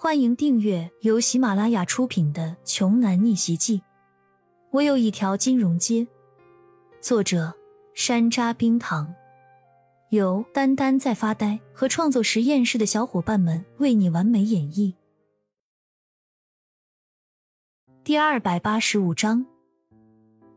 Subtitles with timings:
[0.00, 3.78] 欢迎订阅由喜马拉雅出品的《穷男逆袭记》。
[4.70, 6.06] 我有一条金融街。
[7.00, 7.52] 作者：
[7.94, 9.12] 山楂冰糖，
[10.10, 14.94] 由丹丹在发呆和创作实验室的小伙伴们为你完美演绎。
[18.04, 19.44] 第二百八十五章。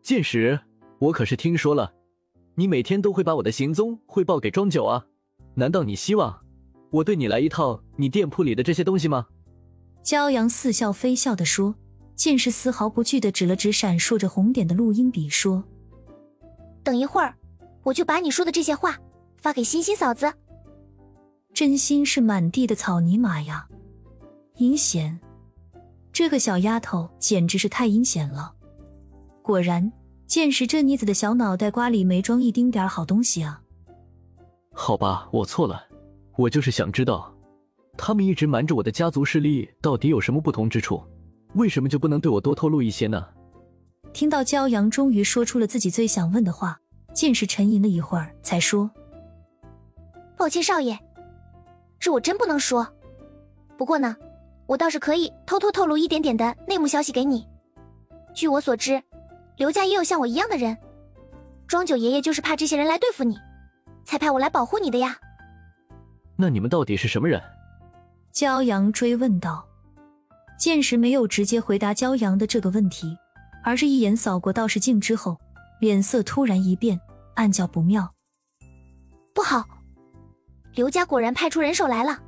[0.00, 0.58] 剑石，
[0.98, 1.92] 我可是听说了，
[2.54, 5.04] 你每天都会把我的行踪汇报给庄九啊？
[5.56, 6.45] 难道你希望？
[6.90, 9.26] 我对你来一套你店铺里的这些东西吗？
[10.04, 11.74] 骄阳似笑非笑的说，
[12.14, 15.64] 剑士丝毫不惧的指了指闪烁着红点的录音笔说
[16.84, 17.34] ：“等一会儿，
[17.82, 18.96] 我就把你说的这些话
[19.36, 20.32] 发给欣欣嫂子。”
[21.52, 23.66] 真心是满地的草泥马呀！
[24.58, 25.18] 阴险，
[26.12, 28.54] 这个小丫头简直是太阴险了。
[29.42, 29.90] 果然，
[30.26, 33.62] 剑士这妮子的小脑袋瓜里没装一丁点好东西啊！
[34.72, 35.85] 好吧，我错了。
[36.36, 37.34] 我就是想知道，
[37.96, 41.02] 他们一直瞒着我的家族势力到底有什么不同之处？
[41.54, 43.26] 为什么就不能对我多透露一些呢？
[44.12, 46.78] 听到骄阳终于说出了自己最想问的话，
[47.14, 48.90] 剑士沉吟了一会儿，才说
[50.36, 50.98] ：“抱歉，少爷，
[51.98, 52.86] 这我真不能说。
[53.78, 54.14] 不过呢，
[54.66, 57.46] 我倒是可以偷偷透露一点点的内幕消息给你。
[58.34, 59.02] 据我所知，
[59.56, 60.76] 刘家也有像我一样的人，
[61.66, 63.38] 庄九爷爷就是怕这些人来对付你，
[64.04, 65.16] 才派我来保护你的呀。”
[66.36, 67.42] 那你们到底是什么人？
[68.32, 69.66] 骄阳追问道。
[70.58, 73.16] 剑石没有直接回答骄阳的这个问题，
[73.62, 75.38] 而是一眼扫过道士镜之后，
[75.80, 76.98] 脸色突然一变，
[77.34, 78.10] 暗叫不妙。
[79.34, 79.64] 不好，
[80.74, 82.22] 刘家果然派出人手来了。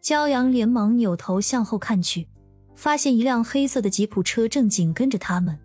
[0.00, 2.28] 骄阳连忙扭头向后看去，
[2.76, 5.58] 发现一辆黑色的吉普车正紧跟着他们，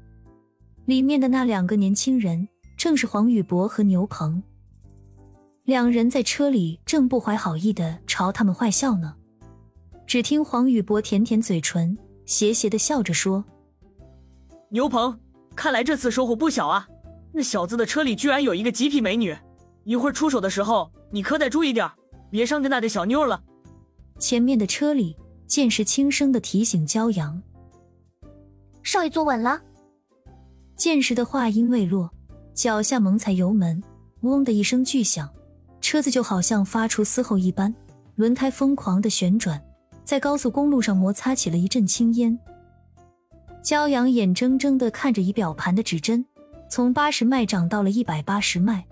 [0.85, 4.41] 里面的那两个年轻人正是黄宇博和牛鹏。
[5.65, 9.15] 两人在车里正不怀好意的朝他们坏笑呢，
[10.05, 13.45] 只听黄宇博舔舔嘴唇，邪邪的笑着说
[14.67, 15.17] ：“牛鹏，
[15.55, 16.85] 看来这次收获不小啊！
[17.31, 19.33] 那小子的车里居然有一个极品美女，
[19.85, 21.89] 一会儿出手的时候你可得注意点，
[22.29, 23.41] 别伤着那对小妞了。”
[24.19, 25.15] 前面的车里，
[25.47, 27.41] 剑士轻声的提醒骄阳
[28.83, 29.61] ：“少爷坐稳了。”
[30.75, 32.11] 剑士的话音未落，
[32.53, 33.81] 脚下猛踩油门，
[34.23, 35.29] 嗡的一声巨响。
[35.93, 37.71] 车子就好像发出嘶吼一般，
[38.15, 39.63] 轮胎疯狂的旋转，
[40.03, 42.35] 在高速公路上摩擦起了一阵青烟。
[43.63, 46.25] 骄阳眼睁睁的看着仪表盘的指针
[46.67, 48.83] 从八十迈涨到了一百八十迈。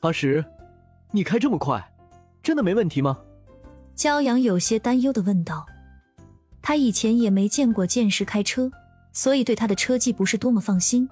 [0.00, 0.42] 八十，
[1.10, 1.92] 你开这么快，
[2.42, 3.18] 真的没问题吗？
[3.94, 5.66] 骄阳有些担忧的问道。
[6.62, 8.70] 他以前也没见过剑士开车，
[9.12, 11.06] 所以对他的车技不是多么放心。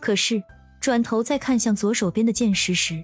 [0.00, 0.42] 可是
[0.80, 3.00] 转头再看向左手边的剑石时，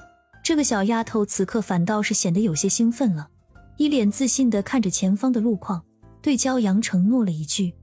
[0.48, 3.28] 这个小丫头此刻反倒是显得有些兴奋了，
[3.76, 5.84] 一脸自信的看着前方的路况，
[6.22, 7.74] 对骄阳承诺了一句：“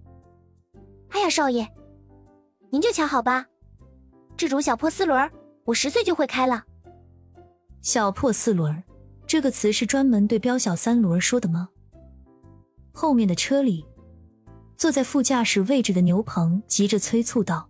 [1.13, 1.71] 哎呀，少爷，
[2.71, 3.45] 您就瞧好吧，
[4.35, 5.31] 这种小破四轮，
[5.65, 6.65] 我十岁就会开了。”
[7.83, 8.83] 小破四轮
[9.27, 11.69] 这个词是专门对标小三轮说的吗？
[12.91, 13.85] 后面的车里，
[14.75, 17.69] 坐在副驾驶位置的牛鹏急着催促道：“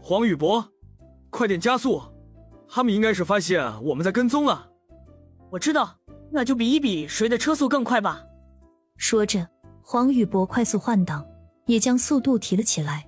[0.00, 0.64] 黄宇博，
[1.30, 2.00] 快点加速！”
[2.70, 4.68] 他们应该是发现我们在跟踪了。
[5.50, 5.96] 我知道，
[6.30, 8.22] 那就比一比谁的车速更快吧。
[8.96, 9.48] 说着，
[9.82, 11.26] 黄宇博快速换挡，
[11.66, 13.06] 也将速度提了起来。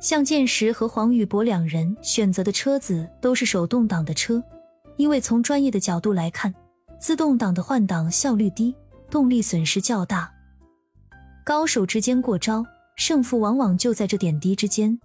[0.00, 4.42] 向剑石和黄宇博两人选择的车子都是手动挡的车，
[4.96, 6.54] 因为从专业的角度来看，
[6.98, 8.74] 自动挡的换挡效率低，
[9.10, 10.32] 动力损失较大。
[11.44, 12.64] 高手之间过招，
[12.96, 14.98] 胜负往往就在这点滴之间。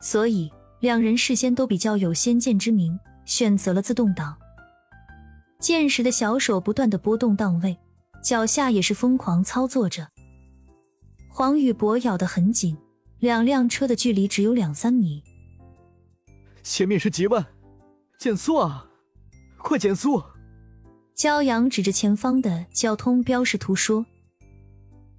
[0.00, 0.52] 所以。
[0.80, 4.36] 两人事先都比较有先见之明，选择了自动挡。
[5.58, 7.76] 剑石的小手不断的拨动档位，
[8.24, 10.08] 脚下也是疯狂操作着。
[11.28, 12.76] 黄宇博咬得很紧，
[13.18, 15.22] 两辆车的距离只有两三米。
[16.62, 17.46] 前面是几万，
[18.18, 18.86] 减速啊！
[19.58, 20.22] 快减速！
[21.14, 24.06] 骄阳指着前方的交通标识图说。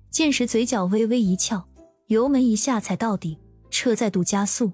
[0.09, 1.68] 剑石嘴角微微一翘，
[2.07, 3.38] 油门一下踩到底，
[3.69, 4.74] 车再度加速。